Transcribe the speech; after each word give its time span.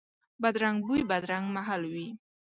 بدرنګ 0.41 0.79
بوی، 0.87 1.01
بدرنګ 1.09 1.45
محل 1.55 1.81
وي 1.93 2.07